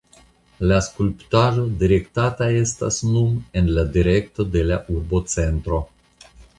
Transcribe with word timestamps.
La 0.69 0.79
skulptaĵo 0.85 1.65
direktata 1.83 2.49
estas 2.63 2.99
nun 3.13 3.39
en 3.63 3.73
la 3.79 3.87
direkto 4.01 4.51
de 4.57 4.69
la 4.75 4.83
urbocentro. 4.99 5.85